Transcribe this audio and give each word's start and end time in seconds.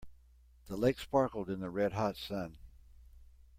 The 0.65 0.75
lake 0.77 0.97
sparkled 0.97 1.47
in 1.47 1.59
the 1.59 1.69
red 1.69 1.93
hot 1.93 2.17
sun. 2.17 2.57